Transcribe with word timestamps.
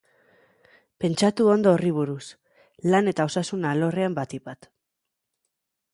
Pentsatu 1.03 1.49
ondo 1.57 1.73
horri 1.77 1.91
buruz, 1.99 2.25
lan 2.95 3.11
eta 3.13 3.27
osasun 3.33 3.71
alorrean 3.73 4.19
batipat. 4.21 4.71